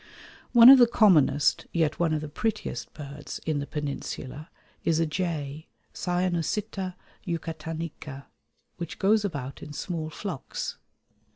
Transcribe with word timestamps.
One 0.51 0.69
of 0.69 0.79
the 0.79 0.87
commonest 0.87 1.67
yet 1.71 1.99
one 1.99 2.11
of 2.11 2.21
the 2.21 2.27
prettiest 2.27 2.91
birds 2.95 3.37
in 3.45 3.59
the 3.59 3.67
Peninsula 3.67 4.49
is 4.83 4.99
a 4.99 5.05
jay 5.05 5.67
(Cyanocitta 5.93 6.95
yucatanica) 7.27 8.25
which 8.77 8.97
goes 8.97 9.23
about 9.23 9.61
in 9.61 9.73
small 9.73 10.09
flocks. 10.09 10.79